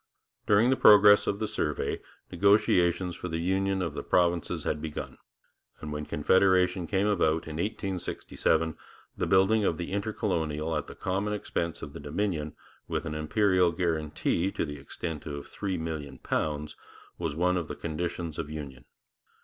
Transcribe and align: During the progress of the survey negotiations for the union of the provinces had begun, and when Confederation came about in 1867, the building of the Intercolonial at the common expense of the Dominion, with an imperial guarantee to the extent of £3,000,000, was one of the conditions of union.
During 0.47 0.71
the 0.71 0.75
progress 0.75 1.27
of 1.27 1.37
the 1.37 1.47
survey 1.47 2.01
negotiations 2.31 3.15
for 3.15 3.27
the 3.27 3.37
union 3.37 3.83
of 3.83 3.93
the 3.93 4.01
provinces 4.01 4.63
had 4.63 4.81
begun, 4.81 5.19
and 5.79 5.93
when 5.93 6.07
Confederation 6.07 6.87
came 6.87 7.05
about 7.05 7.47
in 7.47 7.57
1867, 7.57 8.75
the 9.15 9.27
building 9.27 9.63
of 9.63 9.77
the 9.77 9.91
Intercolonial 9.91 10.75
at 10.75 10.87
the 10.87 10.95
common 10.95 11.33
expense 11.35 11.83
of 11.83 11.93
the 11.93 11.99
Dominion, 11.99 12.55
with 12.87 13.05
an 13.05 13.13
imperial 13.13 13.71
guarantee 13.71 14.51
to 14.51 14.65
the 14.65 14.79
extent 14.79 15.27
of 15.27 15.47
£3,000,000, 15.47 16.75
was 17.19 17.35
one 17.35 17.55
of 17.55 17.67
the 17.67 17.75
conditions 17.75 18.39
of 18.39 18.49
union. 18.49 18.85